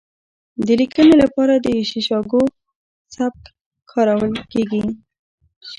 [0.65, 2.43] د لیکنې لپاره د شیکاګو
[3.15, 3.43] سبک
[3.91, 4.83] کارول کیږي.